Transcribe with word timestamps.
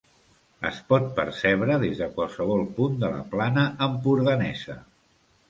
Es 0.69 0.77
pot 0.93 1.03
percebre 1.19 1.75
des 1.83 1.99
de 1.99 2.07
qualsevol 2.15 2.65
punt 2.79 2.97
de 3.05 3.13
la 3.13 3.21
plana 3.35 3.67
empordanesa. 3.91 4.81